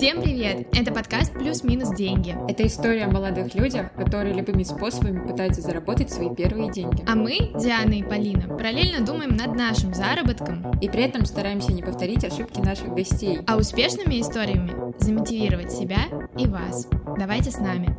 [0.00, 0.66] Всем привет!
[0.72, 2.34] Это подкаст «Плюс-минус деньги».
[2.48, 7.04] Это история о молодых людях, которые любыми способами пытаются заработать свои первые деньги.
[7.06, 10.72] А мы, Диана и Полина, параллельно думаем над нашим заработком.
[10.80, 13.40] И при этом стараемся не повторить ошибки наших гостей.
[13.46, 16.06] А успешными историями замотивировать себя
[16.38, 16.88] и вас.
[17.18, 17.94] Давайте с нами.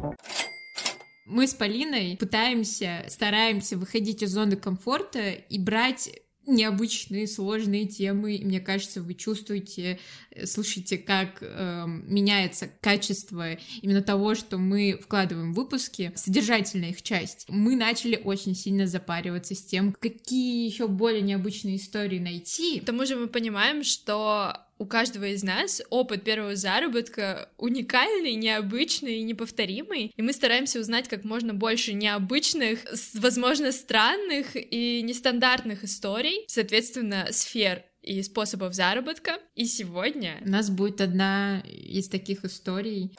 [1.27, 6.09] Мы с Полиной пытаемся, стараемся выходить из зоны комфорта и брать
[6.47, 8.35] необычные, сложные темы.
[8.35, 9.99] И мне кажется, вы чувствуете,
[10.31, 17.01] э, слышите, как э, меняется качество именно того, что мы вкладываем в выпуски, содержательная их
[17.01, 17.45] часть.
[17.47, 22.79] Мы начали очень сильно запариваться с тем, какие еще более необычные истории найти.
[22.79, 29.19] К тому же мы понимаем, что у каждого из нас опыт первого заработка уникальный, необычный
[29.19, 32.79] и неповторимый, и мы стараемся узнать как можно больше необычных,
[33.13, 39.37] возможно, странных и нестандартных историй, соответственно, сфер и способов заработка.
[39.53, 40.39] И сегодня...
[40.43, 43.15] У нас будет одна из таких историй.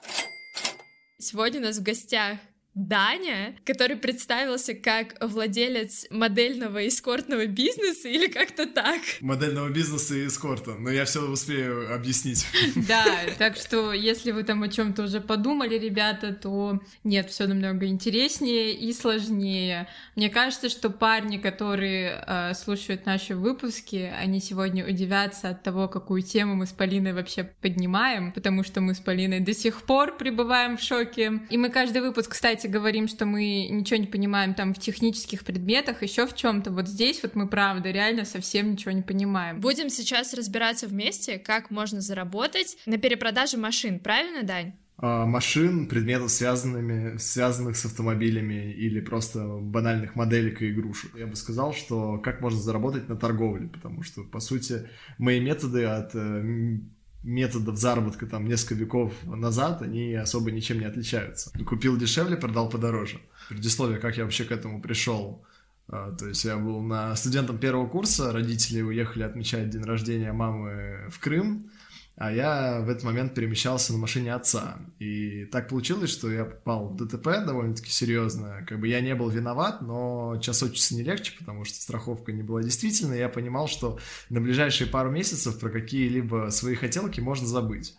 [1.20, 2.38] Сегодня у нас в гостях
[2.74, 9.00] Даня, который представился как владелец модельного эскортного бизнеса или как-то так.
[9.20, 12.46] Модельного бизнеса и эскорта, но я все успею объяснить.
[12.88, 13.04] Да,
[13.38, 18.72] так что если вы там о чем-то уже подумали, ребята, то нет, все намного интереснее
[18.72, 19.88] и сложнее.
[20.16, 26.22] Мне кажется, что парни, которые э, слушают наши выпуски, они сегодня удивятся от того, какую
[26.22, 30.76] тему мы с Полиной вообще поднимаем, потому что мы с Полиной до сих пор пребываем
[30.76, 31.40] в шоке.
[31.50, 35.44] И мы каждый выпуск, кстати, кстати, говорим, что мы ничего не понимаем там в технических
[35.44, 36.70] предметах, еще в чем-то.
[36.70, 39.60] Вот здесь вот мы, правда, реально совсем ничего не понимаем.
[39.60, 44.74] Будем сейчас разбираться вместе, как можно заработать на перепродаже машин, правильно, Дань?
[44.98, 51.16] А, машин, предметов, связанными, связанных с автомобилями или просто банальных моделек и игрушек.
[51.16, 54.88] Я бы сказал, что как можно заработать на торговле, потому что, по сути,
[55.18, 56.78] мои методы от э,
[57.22, 61.50] методов заработка там несколько веков назад, они особо ничем не отличаются.
[61.64, 63.20] Купил дешевле, продал подороже.
[63.48, 65.44] Предисловие, как я вообще к этому пришел.
[65.88, 71.08] А, то есть я был на студентом первого курса, родители уехали отмечать день рождения мамы
[71.10, 71.70] в Крым,
[72.16, 74.78] а я в этот момент перемещался на машине отца.
[74.98, 78.64] И так получилось, что я попал в ДТП довольно-таки серьезно.
[78.68, 82.32] Как бы я не был виноват, но час от часу не легче, потому что страховка
[82.32, 83.18] не была действительной.
[83.18, 87.94] Я понимал, что на ближайшие пару месяцев про какие-либо свои хотелки можно забыть.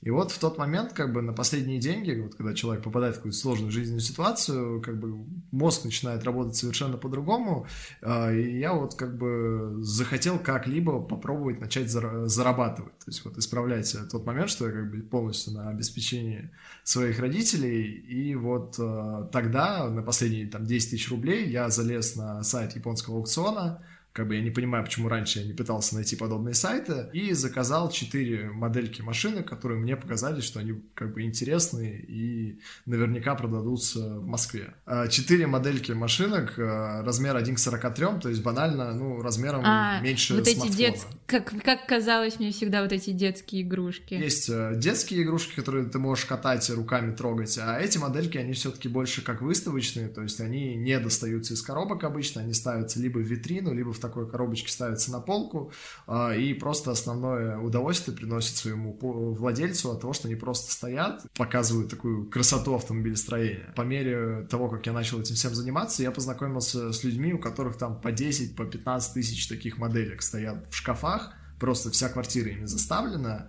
[0.00, 3.18] И вот в тот момент, как бы на последние деньги, вот когда человек попадает в
[3.18, 7.66] какую-то сложную жизненную ситуацию, как бы мозг начинает работать совершенно по-другому,
[8.00, 13.94] а, и я вот как бы захотел как-либо попробовать начать зарабатывать, то есть вот исправлять
[14.10, 16.50] тот момент, что я как бы полностью на обеспечении
[16.84, 22.44] своих родителей, и вот а, тогда на последние там 10 тысяч рублей я залез на
[22.44, 26.54] сайт японского аукциона, как бы я не понимаю, почему раньше я не пытался найти подобные
[26.54, 32.58] сайты, и заказал четыре модельки машины, которые мне показали, что они как бы интересные и
[32.86, 34.74] наверняка продадутся в Москве.
[34.86, 40.00] А, четыре модельки машинок, а, размер 1 к 43, то есть банально, ну, размером а,
[40.00, 40.68] меньше вот смартфона.
[40.68, 41.06] эти дет...
[41.26, 44.14] как, как казалось мне всегда, вот эти детские игрушки.
[44.14, 48.88] Есть э, детские игрушки, которые ты можешь катать, руками трогать, а эти модельки, они все-таки
[48.88, 53.22] больше как выставочные, то есть они не достаются из коробок обычно, они ставятся либо в
[53.22, 55.72] витрину, либо в такой коробочке ставится на полку,
[56.06, 61.90] а, и просто основное удовольствие приносит своему владельцу от того, что они просто стоят, показывают
[61.90, 63.72] такую красоту автомобилестроения.
[63.76, 67.76] По мере того, как я начал этим всем заниматься, я познакомился с людьми, у которых
[67.76, 72.66] там по 10, по 15 тысяч таких моделек стоят в шкафах, просто вся квартира ими
[72.66, 73.48] заставлена,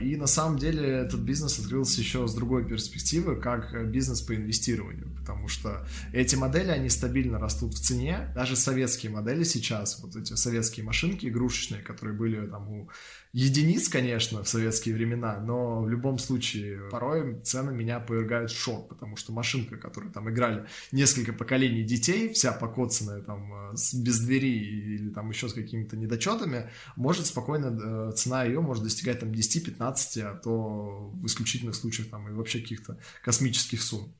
[0.00, 5.08] и на самом деле этот бизнес открылся еще с другой перспективы, как бизнес по инвестированию,
[5.16, 8.32] потому что эти модели, они стабильно растут в цене.
[8.34, 12.90] Даже советские модели сейчас, вот эти советские машинки игрушечные, которые были там у
[13.32, 18.88] единиц, конечно, в советские времена, но в любом случае порой цены меня повергают в шок,
[18.88, 24.48] потому что машинка, которую там играли несколько поколений детей, вся покоцанная там э, без двери
[24.48, 30.20] или там еще с какими-то недочетами, может спокойно, э, цена ее может достигать там 10-15,
[30.22, 34.14] а то в исключительных случаях там и вообще каких-то космических сумм.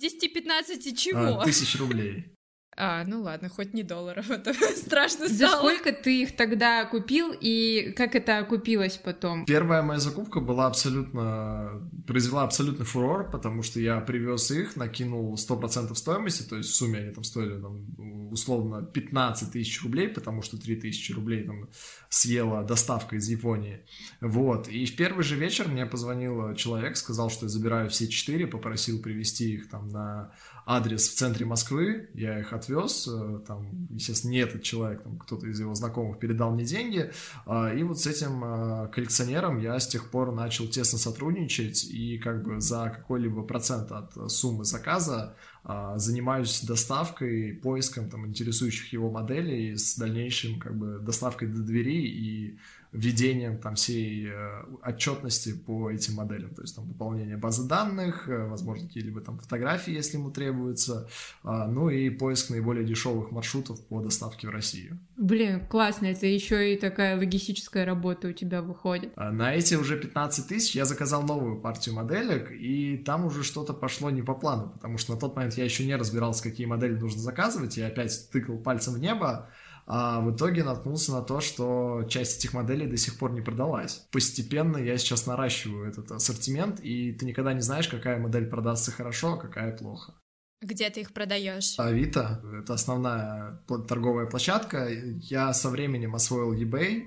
[0.00, 1.40] 10-15 чего?
[1.40, 2.34] А, тысяч рублей.
[2.74, 5.50] А, ну ладно, хоть не долларов, это страшно стало.
[5.52, 9.44] За сколько ты их тогда купил и как это окупилось потом?
[9.44, 11.90] Первая моя закупка была абсолютно...
[12.06, 17.00] произвела абсолютный фурор, потому что я привез их, накинул 100% стоимости, то есть в сумме
[17.00, 21.68] они там стоили там, условно 15 тысяч рублей, потому что 3 тысячи рублей там
[22.08, 23.80] съела доставка из Японии.
[24.20, 24.68] Вот.
[24.68, 29.02] И в первый же вечер мне позвонил человек, сказал, что я забираю все четыре, попросил
[29.02, 30.32] привезти их там на
[30.66, 35.46] адрес в центре Москвы, я их отвез, э, там, естественно, не этот человек, там, кто-то
[35.46, 37.10] из его знакомых передал мне деньги,
[37.46, 42.18] а, и вот с этим э, коллекционером я с тех пор начал тесно сотрудничать, и
[42.18, 49.10] как бы за какой-либо процент от суммы заказа а, занимаюсь доставкой, поиском там интересующих его
[49.10, 52.58] моделей с дальнейшим как бы доставкой до двери и
[52.92, 58.46] введением там всей э, отчетности по этим моделям, то есть там пополнение базы данных, э,
[58.46, 61.08] возможно, какие-либо там фотографии, если ему требуется,
[61.42, 64.98] э, ну и поиск наиболее дешевых маршрутов по доставке в Россию.
[65.16, 69.12] Блин, классно, это еще и такая логистическая работа у тебя выходит.
[69.16, 73.72] А на эти уже 15 тысяч я заказал новую партию моделек, и там уже что-то
[73.72, 76.94] пошло не по плану, потому что на тот момент я еще не разбирался, какие модели
[76.94, 79.48] нужно заказывать, я опять тыкал пальцем в небо,
[79.94, 84.06] а в итоге наткнулся на то, что часть этих моделей до сих пор не продалась.
[84.10, 89.34] Постепенно я сейчас наращиваю этот ассортимент, и ты никогда не знаешь, какая модель продастся хорошо,
[89.34, 90.14] а какая плохо.
[90.62, 91.74] Где ты их продаешь?
[91.78, 94.88] Авито— это основная торговая площадка.
[94.88, 97.02] Я со временем освоил eBay,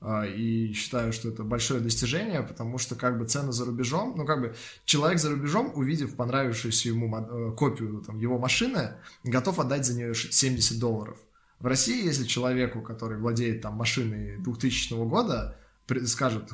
[0.00, 4.24] а, и считаю, что это большое достижение, потому что как бы цены за рубежом, ну
[4.24, 4.54] как бы
[4.86, 10.14] человек за рубежом, увидев понравившуюся ему э, копию там, его машины, готов отдать за нее
[10.14, 11.18] 70 долларов.
[11.62, 15.56] В России, если человеку, который владеет там машиной 2000 года,
[16.06, 16.48] скажет,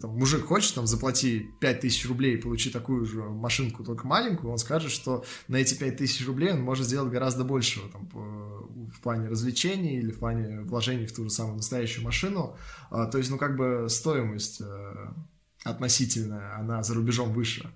[0.00, 4.58] там, мужик хочет там заплати 5000 рублей и получи такую же машинку, только маленькую, он
[4.58, 9.98] скажет, что на эти 5000 рублей он может сделать гораздо большего там, в плане развлечений
[9.98, 12.56] или в плане вложений в ту же самую настоящую машину.
[12.90, 15.06] А, то есть, ну, как бы стоимость э,
[15.62, 17.72] относительная, она за рубежом выше.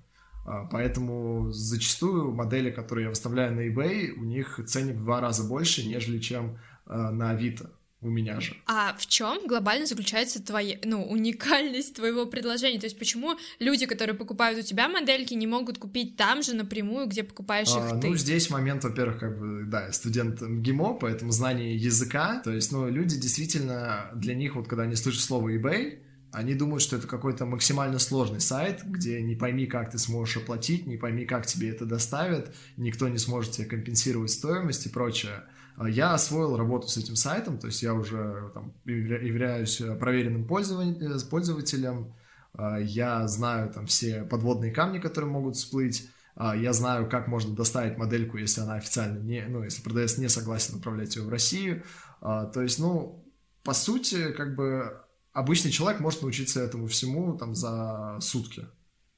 [0.47, 5.45] А, поэтому зачастую модели, которые я выставляю на eBay, у них ценник в два раза
[5.45, 7.71] больше, нежели чем а, на Авито
[8.03, 8.57] у меня же.
[8.67, 12.79] А в чем глобально заключается твоя, ну, уникальность твоего предложения?
[12.81, 17.07] То есть почему люди, которые покупают у тебя модельки, не могут купить там же напрямую,
[17.09, 18.09] где покупаешь а, их ты?
[18.09, 22.89] Ну, здесь момент, во-первых, как бы, да, студент МГИМО, поэтому знание языка, то есть, ну,
[22.89, 25.99] люди действительно, для них, вот когда они слышат слово eBay,
[26.33, 30.87] они думают, что это какой-то максимально сложный сайт, где не пойми, как ты сможешь оплатить,
[30.87, 35.45] не пойми, как тебе это доставят, никто не сможет тебе компенсировать стоимость и прочее.
[35.77, 42.15] А я освоил работу с этим сайтом, то есть я уже там, являюсь проверенным пользователем,
[42.53, 47.55] а, я знаю там все подводные камни, которые могут всплыть, а, я знаю, как можно
[47.55, 51.83] доставить модельку, если она официально не, ну, если продавец не согласен отправлять ее в Россию.
[52.21, 53.25] То есть, ну,
[53.65, 55.01] по сути, как бы
[55.33, 58.63] обычный человек может научиться этому всему там за сутки.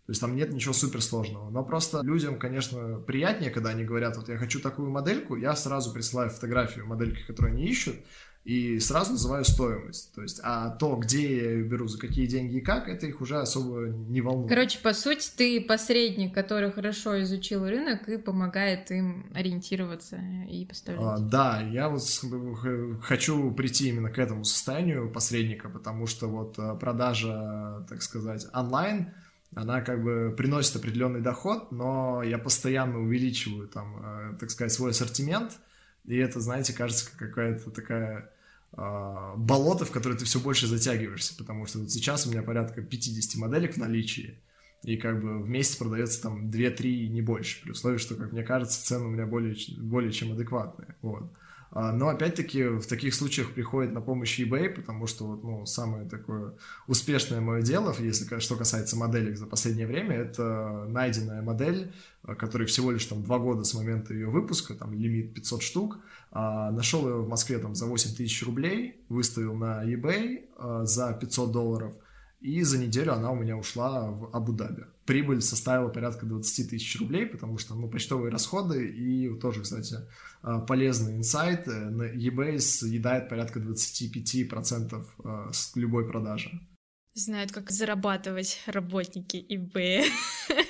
[0.07, 1.51] То есть там нет ничего суперсложного.
[1.51, 5.93] Но просто людям, конечно, приятнее, когда они говорят, вот я хочу такую модельку, я сразу
[5.93, 7.97] присылаю фотографию модельки, которую они ищут,
[8.45, 10.13] и сразу называю стоимость.
[10.15, 13.21] То есть, а то, где я ее беру, за какие деньги и как, это их
[13.21, 14.49] уже особо не волнует.
[14.49, 21.05] Короче, по сути, ты посредник, который хорошо изучил рынок и помогает им ориентироваться и поставлять.
[21.05, 22.03] А, да, я вот
[23.03, 29.13] хочу прийти именно к этому состоянию посредника, потому что вот э, продажа, так сказать, онлайн,
[29.55, 34.91] она как бы приносит определенный доход, но я постоянно увеличиваю там, э, так сказать, свой
[34.91, 35.61] ассортимент,
[36.05, 38.31] и это, знаете, кажется как какая-то такая
[38.73, 42.83] э, болото, в которое ты все больше затягиваешься, потому что вот сейчас у меня порядка
[42.83, 44.41] 50 моделек в наличии,
[44.83, 48.43] и как бы в месяц продается там 2-3, не больше, при условии, что, как мне
[48.43, 51.33] кажется, цены у меня более, более чем адекватные, вот.
[51.75, 56.07] А, но опять-таки в таких случаях приходит на помощь eBay, потому что вот, ну, самое
[56.07, 56.53] такое
[56.87, 61.91] успешное мое дело, если что касается моделек за последнее время, это найденная модель,
[62.25, 65.99] а, которой всего лишь там два года с момента ее выпуска, там лимит 500 штук,
[66.31, 71.53] а, нашел ее в Москве там за 8 тысяч рублей, выставил на eBay за 500
[71.53, 71.95] долларов,
[72.43, 74.85] и за неделю она у меня ушла в Абу-Даби.
[75.07, 79.97] Прибыль составила порядка 20 тысяч рублей, потому что, ну, почтовые расходы и тоже, кстати,
[80.43, 81.69] а, полезный инсайт.
[81.69, 86.51] Э, на eBay съедает порядка 25% а, с любой продажи.
[87.15, 90.05] Знают, как зарабатывать работники eBay.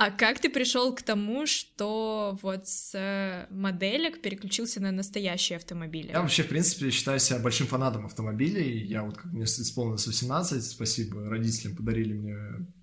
[0.00, 6.12] А как ты пришел к тому, что вот с э, моделек переключился на настоящие автомобили?
[6.12, 8.86] Я вообще, в принципе, считаю себя большим фанатом автомобилей.
[8.86, 12.36] Я вот, как мне исполнилось 18, спасибо родителям, подарили мне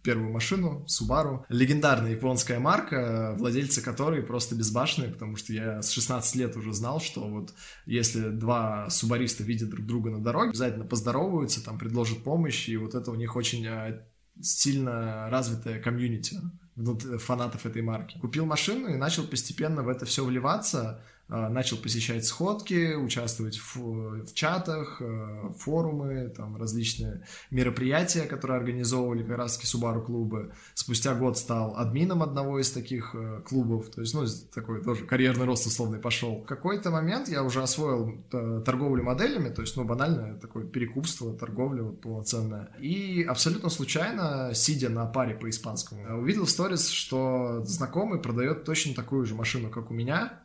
[0.03, 1.45] первую машину, Subaru.
[1.47, 6.99] Легендарная японская марка, владельцы которой просто безбашенные, потому что я с 16 лет уже знал,
[6.99, 7.53] что вот
[7.85, 12.93] если два субариста видят друг друга на дороге, обязательно поздороваются, там предложат помощь, и вот
[12.93, 14.05] это у них очень а,
[14.41, 16.41] сильно развитая комьюнити
[16.75, 18.17] фанатов этой марки.
[18.19, 21.01] Купил машину и начал постепенно в это все вливаться.
[21.27, 29.23] А, начал посещать сходки, участвовать в, в чатах, э, форумы, там различные мероприятия, которые организовывали
[29.23, 30.53] как раз таки Subaru клубы.
[30.75, 35.45] Спустя год стал админом одного из таких э, клубов, то есть, ну, такой тоже карьерный
[35.45, 36.43] рост условный пошел.
[36.43, 41.33] В какой-то момент я уже освоил э, торговлю моделями, то есть, ну, банальное такое перекупство,
[41.33, 42.69] торговля вот, полноценная.
[42.79, 48.93] И абсолютно случайно, сидя на паре по испанскому, увидел в сторис, что знакомый продает точно
[48.93, 50.41] такую же машину, как у меня,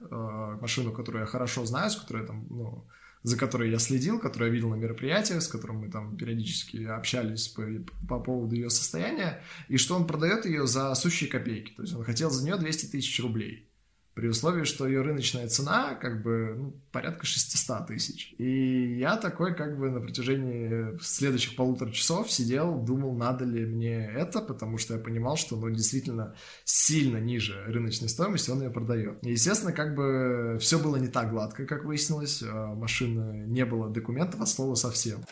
[0.71, 2.87] машину, которую я хорошо знаю, с которой там, ну,
[3.23, 7.49] за которой я следил, которую я видел на мероприятиях, с которым мы там периодически общались
[7.49, 7.63] по,
[8.09, 11.73] по поводу ее состояния, и что он продает ее за сущие копейки.
[11.73, 13.70] То есть он хотел за нее 200 тысяч рублей
[14.21, 18.35] при условии, что ее рыночная цена как бы ну, порядка 600 тысяч.
[18.37, 24.13] И я такой как бы на протяжении следующих полутора часов сидел, думал, надо ли мне
[24.15, 26.35] это, потому что я понимал, что ну действительно
[26.65, 29.25] сильно ниже рыночной стоимости он ее продает.
[29.25, 33.89] И, естественно, как бы все было не так гладко, как выяснилось, а машины не было
[33.89, 35.25] документов от слова совсем.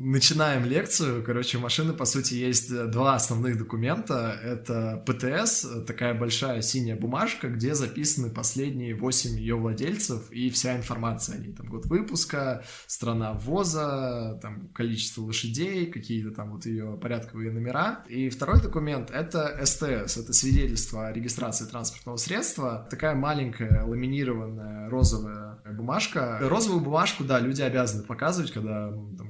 [0.00, 1.24] Начинаем лекцию.
[1.24, 4.38] Короче, у машины, по сути, есть э, два основных документа.
[4.44, 11.34] Это ПТС, такая большая синяя бумажка, где записаны последние восемь ее владельцев и вся информация
[11.34, 11.52] о ней.
[11.52, 18.04] Там год выпуска, страна ввоза, там количество лошадей, какие-то там вот ее порядковые номера.
[18.08, 22.86] И второй документ— это СТС, это свидетельство о регистрации транспортного средства.
[22.88, 26.38] Такая маленькая ламинированная розовая бумажка.
[26.40, 29.27] Розовую бумажку, да, люди обязаны показывать, когда там,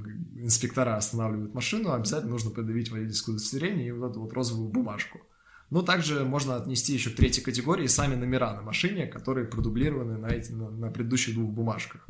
[0.49, 5.21] инспектора останавливают машину, обязательно нужно предъявить водительское удостоверение и вот эту вот розовую бумажку.
[5.69, 10.29] Но также можно отнести еще к третьей категории сами номера на машине, которые продублированы на,
[10.29, 12.07] эти, на, на предыдущих двух бумажках.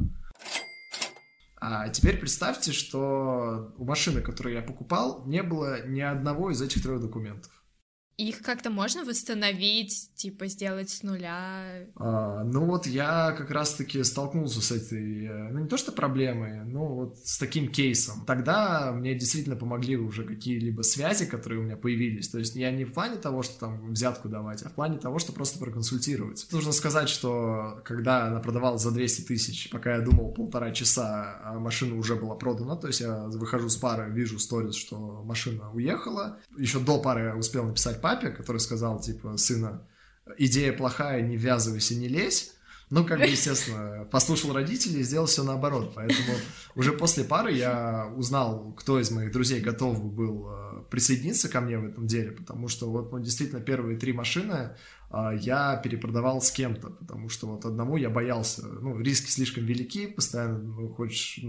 [1.60, 6.84] А теперь представьте, что у машины, которую я покупал, не было ни одного из этих
[6.84, 7.50] трех документов.
[8.18, 11.86] Их как-то можно восстановить, типа сделать с нуля?
[11.94, 16.64] А, ну вот я как раз-таки столкнулся с этой, э, ну не то что проблемой,
[16.64, 18.24] но вот с таким кейсом.
[18.26, 22.28] Тогда мне действительно помогли уже какие-либо связи, которые у меня появились.
[22.28, 25.20] То есть я не в плане того, что там взятку давать, а в плане того,
[25.20, 26.48] что просто проконсультировать.
[26.50, 31.60] Нужно сказать, что когда она продавалась за 200 тысяч, пока я думал полтора часа, а
[31.60, 36.40] машина уже была продана, то есть я выхожу с пары, вижу сторис, что машина уехала.
[36.58, 39.82] Еще до пары я успел написать папе, который сказал, типа, сына,
[40.38, 42.54] идея плохая, не ввязывайся, не лезь.
[42.90, 45.92] Ну, как бы, естественно, послушал родителей и сделал все наоборот.
[45.94, 46.32] Поэтому
[46.74, 51.78] уже после пары я узнал, кто из моих друзей готов был э, присоединиться ко мне
[51.78, 54.70] в этом деле, потому что вот, ну, действительно, первые три машины
[55.10, 60.58] я перепродавал с кем-то, потому что вот одному я боялся, ну, риски слишком велики, постоянно
[60.58, 61.40] ну, хочешь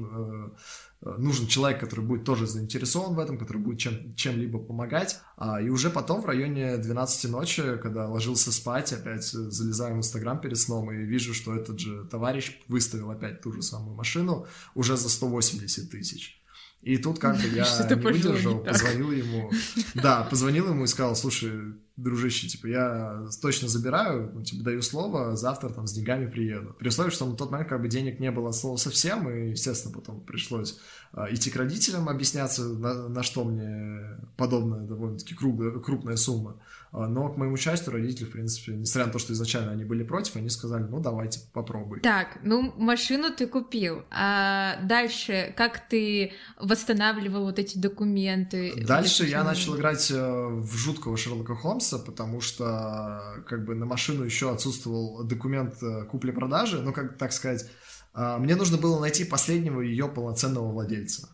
[1.02, 5.20] Э, нужен человек, который будет тоже заинтересован в этом, который будет чем, чем-либо помогать.
[5.38, 10.40] А, и уже потом в районе 12 ночи, когда ложился спать, опять залезаю в Инстаграм
[10.40, 14.98] перед сном и вижу, что этот же товарищ выставил опять ту же самую машину уже
[14.98, 16.42] за 180 тысяч.
[16.82, 19.52] И тут как бы я не выдержал, позвонил ему.
[19.96, 25.36] Да, позвонил ему и сказал, слушай, дружище, типа, я точно забираю, ну, типа, даю слово,
[25.36, 26.76] завтра там с деньгами приеду.
[26.80, 29.94] При условии, что на тот момент как бы денег не было слова совсем, и, естественно,
[29.94, 30.80] потом пришлось
[31.12, 36.58] а, идти к родителям объясняться, на, на что мне подобная довольно-таки крупная, крупная сумма.
[36.92, 40.04] А, но, к моему счастью, родители, в принципе, несмотря на то, что изначально они были
[40.04, 42.00] против, они сказали, ну, давайте, попробуй.
[42.02, 48.74] Так, ну, машину ты купил, а дальше как ты восстанавливал вот эти документы?
[48.86, 53.86] Дальше вот я начал играть э, в жуткого Шерлока Холмса, потому что, как бы, на
[53.86, 57.66] машину еще отсутствовал документ э, купли-продажи, ну, как так сказать,
[58.14, 61.30] а, мне нужно было найти последнего ее полноценного владельца.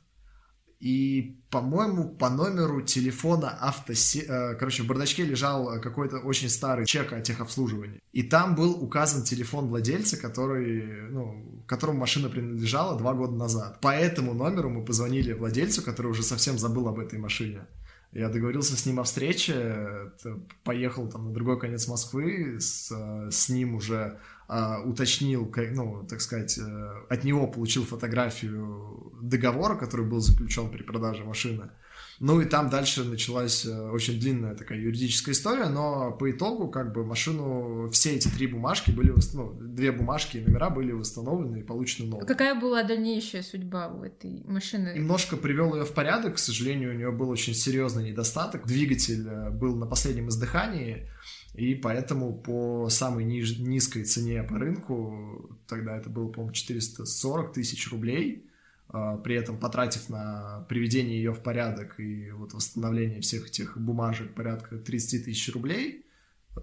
[0.86, 4.20] И, по-моему, по номеру телефона автосе...
[4.28, 8.00] Э, короче, в бардачке лежал какой-то очень старый чек о техобслуживании.
[8.14, 13.82] И там был указан телефон владельца, который, ну, которому машина принадлежала два года назад.
[13.82, 17.66] По этому номеру мы позвонили владельцу, который уже совсем забыл об этой машине.
[18.12, 20.12] Я договорился с ним о встрече,
[20.64, 22.92] поехал там на другой конец Москвы, с,
[23.32, 24.20] с ним уже
[24.86, 31.24] уточнил, ну, так сказать, э, от него получил фотографию договора, который был заключен при продаже
[31.24, 31.70] машины.
[32.20, 36.94] Ну и там дальше началась э, очень длинная такая юридическая история, но по итогу как
[36.94, 41.64] бы машину, все эти три бумажки были, ну, две бумажки и номера были восстановлены и
[41.64, 42.26] получены новые.
[42.26, 44.94] Какая была дальнейшая судьба у этой машины?
[44.96, 48.66] Немножко привел ее в порядок, к сожалению, у нее был очень серьезный недостаток.
[48.66, 51.10] Двигатель э, был на последнем издыхании,
[51.54, 57.92] и поэтому по самой ниж- низкой цене по рынку, тогда это было, по-моему, 440 тысяч
[57.92, 58.55] рублей, а,
[58.88, 64.78] при этом потратив на приведение ее в порядок и вот восстановление всех этих бумажек порядка
[64.78, 66.06] 30 тысяч рублей,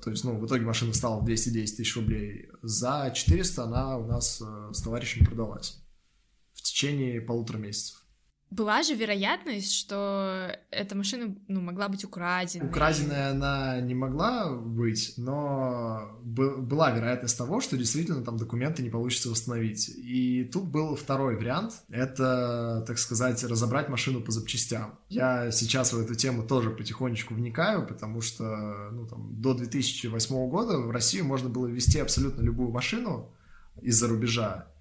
[0.03, 2.49] То есть, ну, в итоге машина стала в 210 тысяч рублей.
[2.63, 5.83] За 400 она у нас э, с товарищем продалась
[6.55, 8.02] в течение полутора месяцев.
[8.53, 12.67] Была же вероятность, что эта машина ну, могла быть украдена.
[12.67, 19.31] Украденная она не могла быть, но была вероятность того, что действительно там документы не получится
[19.31, 19.89] восстановить.
[19.89, 21.73] И тут был второй вариант.
[21.89, 24.99] Это, так сказать, разобрать машину по запчастям.
[25.09, 30.77] Я сейчас в эту тему тоже потихонечку вникаю, потому что ну, там, до 2008 года
[30.77, 33.33] в Россию можно было ввести абсолютно любую машину
[33.81, 34.72] из-за рубежа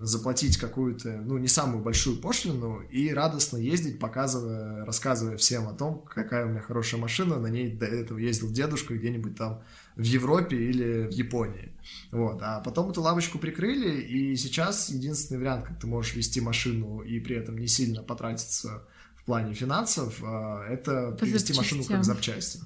[0.00, 6.04] заплатить какую-то, ну, не самую большую пошлину и радостно ездить, показывая, рассказывая всем о том,
[6.08, 9.62] какая у меня хорошая машина, на ней до этого ездил дедушка где-нибудь там
[9.96, 11.72] в Европе или в Японии.
[12.12, 12.40] Вот.
[12.42, 17.20] А потом эту лавочку прикрыли, и сейчас единственный вариант, как ты можешь вести машину и
[17.20, 18.82] при этом не сильно потратиться
[19.16, 22.60] в плане финансов, а, это привести машину как запчасти.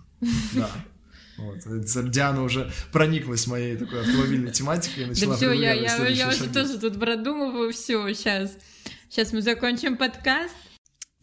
[0.54, 0.70] Да.
[1.36, 1.58] Вот.
[2.10, 6.48] Диана уже прониклась моей такой автомобильной тематикой и начала Да все, я, я, я уже
[6.48, 8.56] тоже тут продумываю все сейчас.
[9.08, 10.54] Сейчас мы закончим подкаст.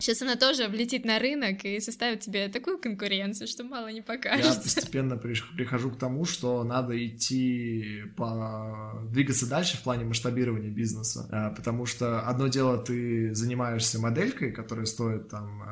[0.02, 4.50] Сейчас она тоже влетит на рынок и составит тебе такую конкуренцию, что мало не покажется.
[4.52, 9.00] Я постепенно прихожу к тому, что надо идти по...
[9.12, 14.86] двигаться дальше в плане масштабирования бизнеса, а, потому что одно дело ты занимаешься моделькой, которая
[14.86, 15.64] стоит там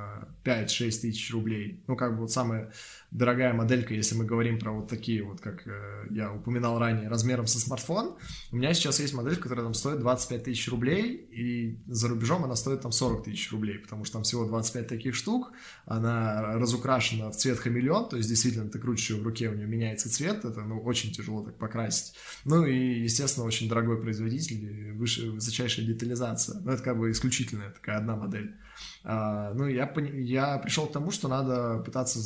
[0.45, 0.67] 5-6
[1.01, 2.71] тысяч рублей, ну как бы вот самое
[3.11, 7.47] дорогая моделька, если мы говорим про вот такие вот, как э, я упоминал ранее, размером
[7.47, 8.15] со смартфон.
[8.51, 12.55] У меня сейчас есть модель, которая там стоит 25 тысяч рублей, и за рубежом она
[12.55, 15.51] стоит там 40 тысяч рублей, потому что там всего 25 таких штук,
[15.85, 19.67] она разукрашена в цвет хамелеон, то есть действительно ты крутишь ее в руке, у нее
[19.67, 22.15] меняется цвет, это ну, очень тяжело так покрасить.
[22.45, 26.59] Ну и, естественно, очень дорогой производитель, выше, высочайшая детализация.
[26.59, 28.55] Ну это как бы исключительная такая одна модель.
[29.03, 32.19] А, ну я, я пришел к тому, что надо пытаться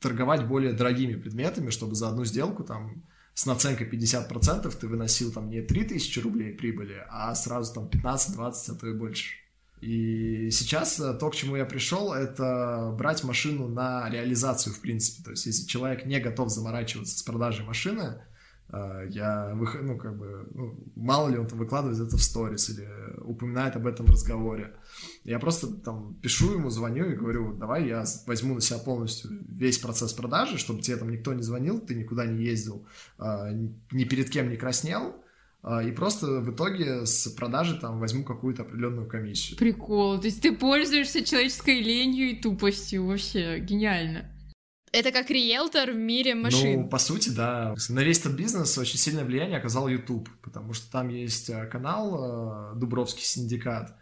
[0.00, 5.50] торговать более дорогими предметами, чтобы за одну сделку там с наценкой 50% ты выносил там
[5.50, 9.45] не 3000 рублей прибыли, а сразу там 15-20, а то и больше.
[9.80, 15.22] И сейчас э, то, к чему я пришел, это брать машину на реализацию, в принципе.
[15.22, 18.22] То есть, если человек не готов заморачиваться с продажей машины,
[18.70, 22.70] э, я выхожу, ну, как бы, ну, мало ли он там выкладывает это в сторис
[22.70, 22.88] или
[23.20, 24.72] упоминает об этом в разговоре.
[25.24, 29.78] Я просто там пишу ему, звоню и говорю, давай я возьму на себя полностью весь
[29.78, 32.86] процесс продажи, чтобы тебе там никто не звонил, ты никуда не ездил,
[33.18, 35.16] а, ни перед кем не краснел,
[35.66, 39.58] и просто в итоге с продажи там возьму какую-то определенную комиссию.
[39.58, 44.30] Прикол, то есть ты пользуешься человеческой ленью и тупостью, вообще гениально.
[44.92, 46.82] Это как риэлтор в мире машин.
[46.82, 47.74] Ну, по сути, да.
[47.88, 52.72] На весь этот бизнес очень сильное влияние оказал YouTube, потому что там есть э, канал
[52.72, 53.94] э, Дубровский синдикат,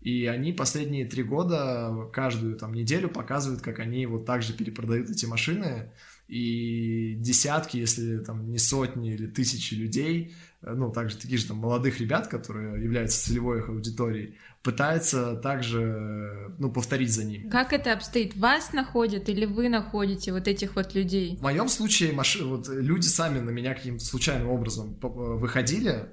[0.00, 5.10] и они последние три года каждую там неделю показывают, как они вот так же перепродают
[5.10, 5.92] эти машины.
[6.30, 11.56] И десятки, если там не сотни или тысячи людей, э, ну, также таких же там
[11.56, 17.50] молодых ребят, которые являются целевой их аудиторией, пытаются также, ну, повторить за ними.
[17.50, 18.36] Как это обстоит?
[18.36, 21.36] Вас находят или вы находите вот этих вот людей?
[21.36, 22.44] В моем случае маши...
[22.44, 26.10] вот люди сами на меня каким-то случайным образом выходили,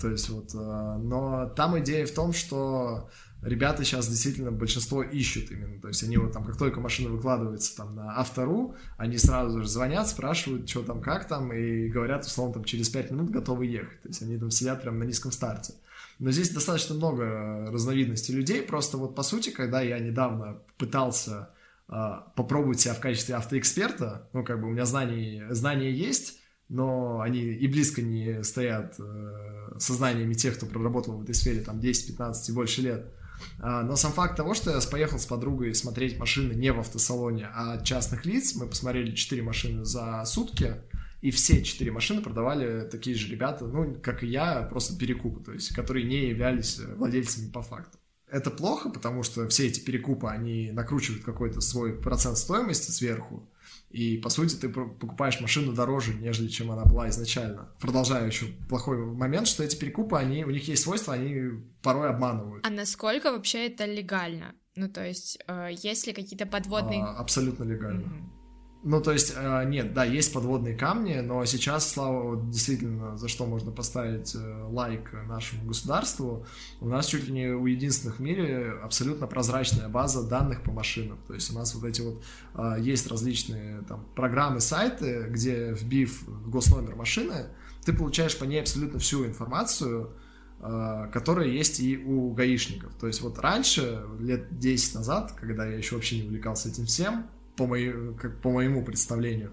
[0.00, 3.08] то есть вот, э, но там идея в том, что
[3.42, 7.76] ребята сейчас действительно большинство ищут именно, то есть они вот там, как только машина выкладывается
[7.76, 12.54] там на автору, они сразу же звонят, спрашивают, что там, как там, и говорят, условно,
[12.54, 15.74] там через 5 минут готовы ехать, то есть они там сидят прям на низком старте.
[16.18, 21.50] Но здесь достаточно много разновидностей людей, просто вот по сути, когда я недавно пытался
[21.88, 21.94] э,
[22.36, 27.40] попробовать себя в качестве автоэксперта, ну, как бы у меня знаний, знания есть, но они
[27.40, 32.48] и близко не стоят э, сознаниями тех, кто проработал в этой сфере там 10, 15
[32.48, 33.12] и больше лет.
[33.58, 37.48] А, но сам факт того, что я поехал с подругой смотреть машины не в автосалоне,
[37.54, 40.76] а от частных лиц, мы посмотрели 4 машины за сутки,
[41.22, 45.52] и все четыре машины продавали такие же ребята, ну, как и я, просто перекупы, то
[45.52, 47.98] есть, которые не являлись владельцами по факту.
[48.28, 53.48] Это плохо, потому что все эти перекупы, они накручивают какой-то свой процент стоимости сверху,
[53.92, 57.68] и, по сути, ты покупаешь машину дороже, нежели чем она была изначально.
[57.78, 62.66] Продолжаю еще плохой момент, что эти перекупы, они, у них есть свойства, они порой обманывают.
[62.66, 64.54] А насколько вообще это легально?
[64.74, 67.02] Ну, то есть, э, есть ли какие-то подводные...
[67.02, 68.06] А, абсолютно легально.
[68.06, 68.41] Mm-hmm.
[68.84, 73.46] Ну, то есть, э, нет, да, есть подводные камни, но сейчас, слава, действительно, за что
[73.46, 76.44] можно поставить э, лайк нашему государству,
[76.80, 81.20] у нас чуть ли не у единственных в мире абсолютно прозрачная база данных по машинам.
[81.28, 82.24] То есть у нас вот эти вот
[82.56, 87.50] э, есть различные там программы, сайты, где вбив госномер машины,
[87.84, 90.12] ты получаешь по ней абсолютно всю информацию,
[90.60, 92.94] которая есть и у гаишников.
[92.94, 97.26] То есть вот раньше, лет 10 назад, когда я еще вообще не увлекался этим всем,
[97.56, 99.52] по, моей, как, по моему представлению.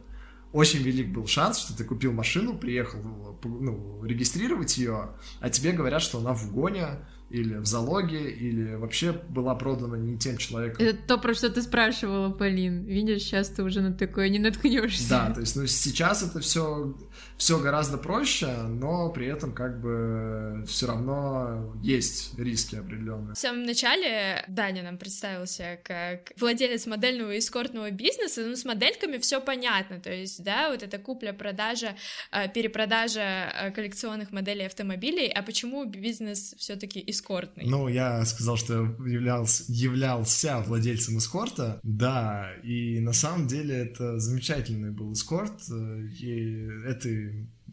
[0.52, 3.00] очень велик был шанс, что ты купил машину, приехал
[3.44, 9.12] ну, регистрировать ее, а тебе говорят, что она в гоне, или в залоге, или вообще
[9.12, 10.86] была продана не тем человеком.
[10.86, 12.86] Это то, про что ты спрашивала, Полин.
[12.86, 15.10] Видишь, сейчас ты уже на такое не наткнешься.
[15.10, 16.96] Да, то есть, ну, сейчас это все
[17.40, 23.34] все гораздо проще, но при этом как бы все равно есть риски определенные.
[23.34, 29.20] В самом начале Даня нам представился как владелец модельного и эскортного бизнеса, ну, с модельками
[29.20, 31.96] все понятно, то есть, да, вот это купля-продажа,
[32.32, 37.19] э, перепродажа э, коллекционных моделей автомобилей, а почему бизнес все-таки эскортный?
[37.66, 44.92] Ну, я сказал, что являлся, являлся владельцем эскорта, да, и на самом деле это замечательный
[44.92, 47.10] был эскорт, э, и это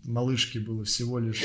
[0.05, 1.43] малышке было всего лишь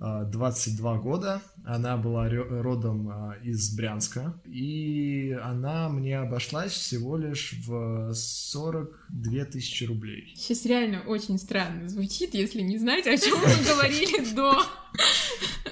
[0.00, 1.42] 22 а, года.
[1.64, 4.40] Она была родом а, из Брянска.
[4.46, 10.34] И она мне обошлась всего лишь в 42 тысячи рублей.
[10.36, 14.56] Сейчас реально очень странно звучит, если не знаете, о чем мы говорили до.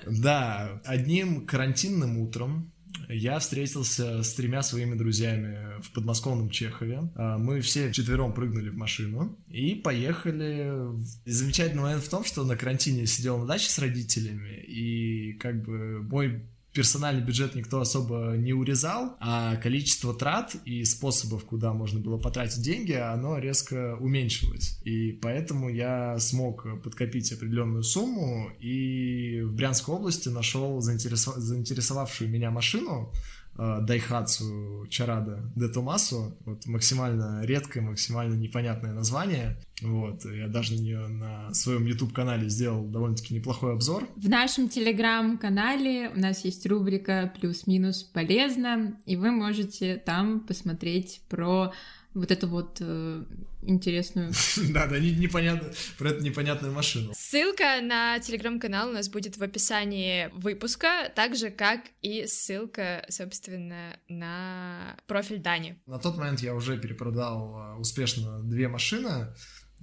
[0.07, 2.73] Да, одним карантинным утром
[3.09, 7.11] я встретился с тремя своими друзьями в подмосковном Чехове.
[7.15, 10.93] А, мы все четвером прыгнули в машину и поехали.
[11.25, 15.63] И замечательный момент в том, что на карантине сидел на даче с родителями, и как
[15.63, 16.43] бы мой
[16.79, 22.63] персональный бюджет никто особо не урезал, а количество трат и способов, куда можно было потратить
[22.63, 24.79] деньги, оно резко уменьшилось.
[24.85, 31.35] И поэтому я смог подкопить определенную сумму и в Брянской области нашел заинтересов...
[31.39, 33.13] заинтересовавшую меня машину,
[33.59, 36.33] Дайхатсу Чарада де Томасо.
[36.45, 39.59] Вот максимально редкое, максимально непонятное название.
[39.83, 44.09] Вот, я даже на нее на своем YouTube-канале сделал довольно-таки неплохой обзор.
[44.17, 51.73] В нашем Телеграм-канале у нас есть рубрика «Плюс-минус полезно», и вы можете там посмотреть про
[52.15, 53.25] вот эту вот э,
[53.63, 54.33] интересную...
[54.71, 57.13] Да-да, непонятно, про эту непонятную машину.
[57.15, 63.97] Ссылка на телеграм-канал у нас будет в описании выпуска, так же, как и ссылка, собственно,
[64.09, 65.81] на профиль Дани.
[65.87, 69.35] На тот момент я уже перепродал а, успешно две машины,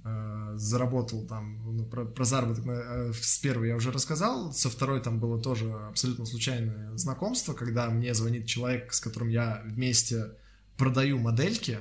[0.04, 5.00] а, заработал там, ну, про, про заработок э, с первой я уже рассказал, со второй
[5.00, 10.32] там было тоже абсолютно случайное знакомство, когда мне звонит человек, с которым я вместе
[10.76, 11.78] продаю модельки,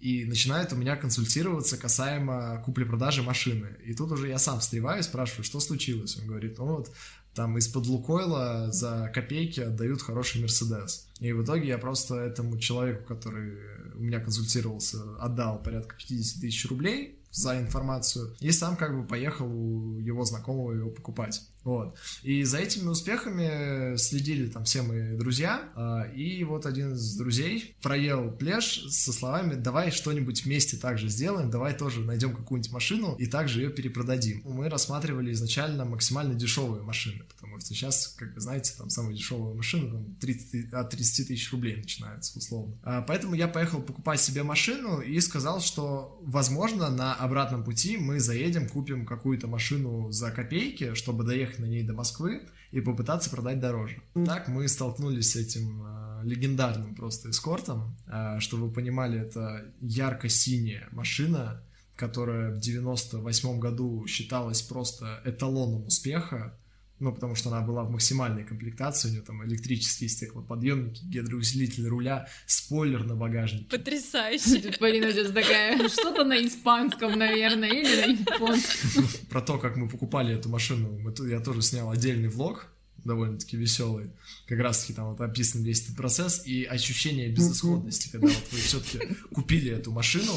[0.00, 3.76] и начинает у меня консультироваться касаемо купли-продажи машины.
[3.84, 6.16] И тут уже я сам встреваю спрашиваю, что случилось.
[6.18, 6.92] Он говорит, ну вот
[7.34, 11.08] там из-под Лукойла за копейки отдают хороший Мерседес.
[11.20, 13.58] И в итоге я просто этому человеку, который
[13.94, 19.46] у меня консультировался, отдал порядка 50 тысяч рублей, за информацию, и сам как бы поехал
[19.46, 21.42] у его знакомого его покупать.
[21.64, 21.96] Вот.
[22.22, 27.76] И за этими успехами следили там все мои друзья, а, и вот один из друзей
[27.82, 33.26] проел плеш со словами «давай что-нибудь вместе также сделаем, давай тоже найдем какую-нибудь машину и
[33.26, 34.42] также ее перепродадим».
[34.44, 37.22] Мы рассматривали изначально максимально дешевые машины,
[37.58, 41.52] потому что сейчас, как вы знаете, там самые дешевые машины там 30, от 30 тысяч
[41.52, 42.76] рублей начинаются условно.
[42.82, 48.20] А, поэтому я поехал покупать себе машину и сказал, что возможно на обратном пути мы
[48.20, 53.60] заедем, купим какую-то машину за копейки, чтобы доехать на ней до Москвы и попытаться продать
[53.60, 54.02] дороже.
[54.26, 57.96] Так мы столкнулись с этим э, легендарным просто эскортом.
[58.06, 61.62] Э, чтобы вы понимали, это ярко-синяя машина,
[61.96, 66.54] которая в 98 году считалась просто эталоном успеха
[67.00, 72.28] ну, потому что она была в максимальной комплектации, у нее там электрические стеклоподъемники, гидроусилитель руля,
[72.46, 73.66] спойлер на багажнике.
[73.66, 74.72] Потрясающе.
[74.78, 79.04] Полина сейчас такая, что-то на испанском, наверное, или на японском.
[79.30, 82.66] Про то, как мы покупали эту машину, я тоже снял отдельный влог,
[83.04, 84.10] довольно-таки веселый.
[84.46, 89.14] Как раз-таки там вот описан весь этот процесс и ощущение безысходности, когда вот вы все-таки
[89.32, 90.32] купили эту машину,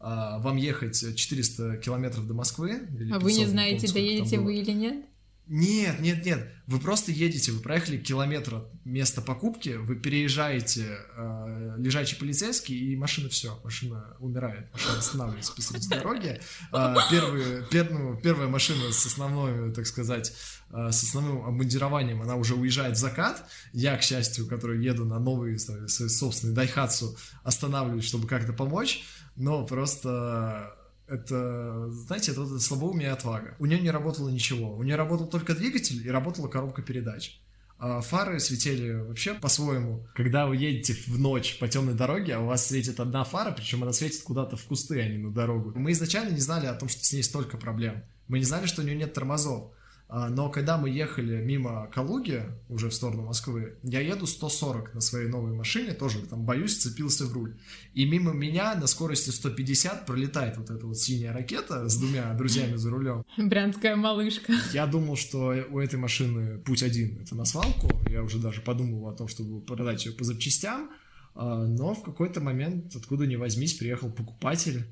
[0.00, 2.82] а, вам ехать 400 километров до Москвы.
[3.10, 5.06] а вы не знаете, доедете вы или нет?
[5.46, 6.48] Нет, нет, нет.
[6.66, 12.96] Вы просто едете, вы проехали километр от места покупки, вы переезжаете э, лежачий полицейский, и
[12.96, 16.40] машина все, машина умирает, машина останавливается посреди дороги.
[16.72, 20.32] Э, первые, пер, ну, первая машина с основной, так сказать,
[20.70, 23.46] э, с основным обмундированием, она уже уезжает в закат.
[23.74, 29.04] Я, к счастью, который еду на новый свой собственный Дайхатсу, останавливаюсь, чтобы как-то помочь,
[29.36, 30.74] но просто
[31.06, 33.56] это, знаете, это, это слабоумие и отвага.
[33.58, 34.74] У нее не работало ничего.
[34.74, 37.40] У нее работал только двигатель и работала коробка передач.
[37.78, 40.06] А фары светили вообще по-своему.
[40.14, 43.82] Когда вы едете в ночь по темной дороге, а у вас светит одна фара, причем
[43.82, 45.72] она светит куда-то в кусты, а не на дорогу.
[45.74, 48.04] Мы изначально не знали о том, что с ней столько проблем.
[48.28, 49.72] Мы не знали, что у нее нет тормозов.
[50.08, 55.00] А, но когда мы ехали мимо Калуги, уже в сторону Москвы, я еду 140 на
[55.00, 57.56] своей новой машине, тоже там боюсь, цепился в руль.
[57.94, 62.76] И мимо меня на скорости 150 пролетает вот эта вот синяя ракета с двумя друзьями
[62.76, 63.24] за рулем.
[63.36, 64.52] Брянская малышка.
[64.72, 67.88] Я думал, что у этой машины путь один, это на свалку.
[68.08, 70.90] Я уже даже подумал о том, чтобы продать ее по запчастям.
[71.34, 74.84] А, но в какой-то момент, откуда ни возьмись, приехал покупатель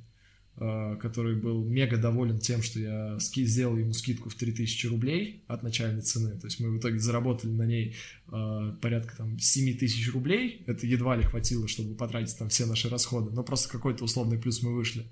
[0.57, 5.62] который был мега доволен тем, что я ски сделал ему скидку в 3000 рублей от
[5.62, 6.38] начальной цены.
[6.38, 7.97] То есть мы в итоге заработали на ней
[8.31, 10.62] э, порядка там 7 тысяч рублей.
[10.67, 14.62] Это едва ли хватило, чтобы потратить там все наши расходы, но просто какой-то условный плюс
[14.62, 15.07] мы вышли.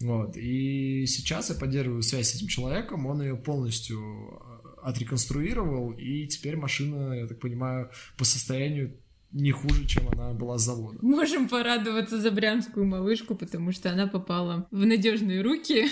[0.00, 0.36] Вот.
[0.36, 6.56] И сейчас я поддерживаю связь с этим человеком, он ее полностью э, отреконструировал, и теперь
[6.56, 8.96] машина, я так понимаю, по состоянию
[9.34, 10.98] не хуже, чем она была с завода.
[11.02, 15.88] Можем порадоваться за брянскую малышку, потому что она попала в надежные руки.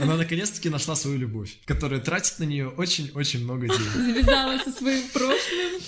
[0.00, 3.92] Она наконец-таки нашла свою любовь, которая тратит на нее очень-очень много денег.
[3.94, 5.80] Завязала со своим прошлым.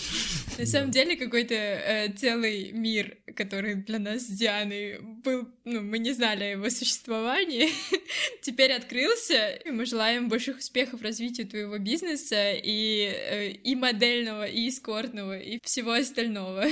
[0.56, 5.98] На самом деле какой-то э, целый мир, который для нас с Дианой был, ну, мы
[5.98, 7.70] не знали о его существовании,
[8.42, 14.68] теперь открылся, и мы желаем больших успехов развитию твоего бизнеса и, э, и модельного, и
[14.68, 16.66] эскортного, и всего остального.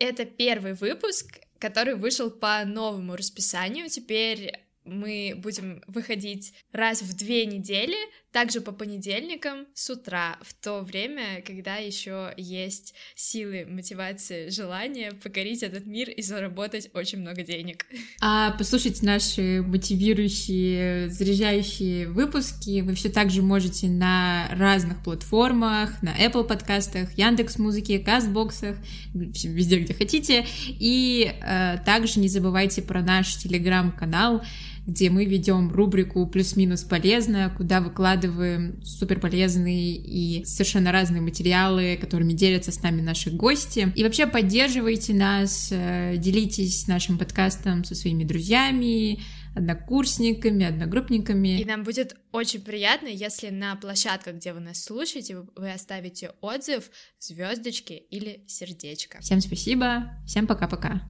[0.00, 3.88] Это первый выпуск, который вышел по новому расписанию.
[3.88, 7.96] Теперь мы будем выходить раз в две недели,
[8.32, 15.62] также по понедельникам с утра, в то время, когда еще есть силы, мотивация, желание покорить
[15.62, 17.86] этот мир и заработать очень много денег.
[18.20, 26.44] А послушать наши мотивирующие, заряжающие выпуски вы все также можете на разных платформах, на Apple
[26.44, 28.76] подкастах, Яндекс Музыке, Кастбоксах,
[29.14, 30.46] везде, где хотите.
[30.68, 34.42] И э, также не забывайте про наш телеграм-канал,
[34.88, 42.32] где мы ведем рубрику «Плюс-минус полезно», куда выкладываем супер полезные и совершенно разные материалы, которыми
[42.32, 43.92] делятся с нами наши гости.
[43.94, 49.20] И вообще поддерживайте нас, э, делитесь нашим подкастом со своими друзьями,
[49.54, 51.60] однокурсниками, одногруппниками.
[51.60, 56.90] И нам будет очень приятно, если на площадках, где вы нас слушаете, вы оставите отзыв,
[57.20, 59.20] звездочки или сердечко.
[59.20, 61.02] Всем спасибо, всем пока-пока.